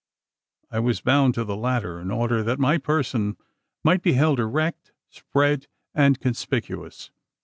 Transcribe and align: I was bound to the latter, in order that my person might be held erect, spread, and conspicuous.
I 0.71 0.79
was 0.79 0.99
bound 0.99 1.35
to 1.35 1.43
the 1.43 1.55
latter, 1.55 1.99
in 1.99 2.09
order 2.09 2.41
that 2.41 2.57
my 2.57 2.79
person 2.79 3.37
might 3.83 4.01
be 4.01 4.13
held 4.13 4.39
erect, 4.39 4.93
spread, 5.11 5.67
and 5.93 6.19
conspicuous. 6.19 7.11